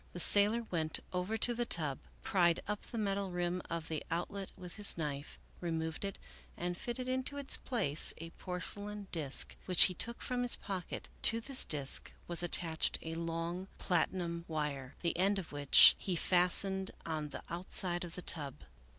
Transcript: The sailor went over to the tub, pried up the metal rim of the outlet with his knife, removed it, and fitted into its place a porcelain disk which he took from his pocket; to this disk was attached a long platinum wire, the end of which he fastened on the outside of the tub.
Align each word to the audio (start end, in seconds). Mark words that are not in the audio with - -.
The 0.13 0.19
sailor 0.19 0.63
went 0.71 0.99
over 1.13 1.37
to 1.37 1.53
the 1.53 1.63
tub, 1.67 1.99
pried 2.23 2.59
up 2.67 2.81
the 2.81 2.97
metal 2.97 3.29
rim 3.29 3.61
of 3.69 3.87
the 3.87 4.03
outlet 4.09 4.51
with 4.57 4.73
his 4.73 4.97
knife, 4.97 5.37
removed 5.59 6.03
it, 6.03 6.17
and 6.57 6.75
fitted 6.75 7.07
into 7.07 7.37
its 7.37 7.55
place 7.57 8.11
a 8.17 8.31
porcelain 8.31 9.09
disk 9.11 9.55
which 9.67 9.83
he 9.83 9.93
took 9.93 10.23
from 10.23 10.41
his 10.41 10.55
pocket; 10.55 11.07
to 11.21 11.39
this 11.39 11.65
disk 11.65 12.13
was 12.27 12.41
attached 12.41 12.97
a 13.03 13.13
long 13.13 13.67
platinum 13.77 14.43
wire, 14.47 14.95
the 15.01 15.15
end 15.19 15.37
of 15.37 15.51
which 15.51 15.93
he 15.99 16.15
fastened 16.15 16.89
on 17.05 17.29
the 17.29 17.43
outside 17.51 18.03
of 18.03 18.15
the 18.15 18.23
tub. 18.23 18.55